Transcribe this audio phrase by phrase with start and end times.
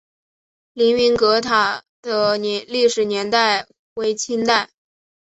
[0.73, 4.71] 凌云阁塔的历史年代为清代。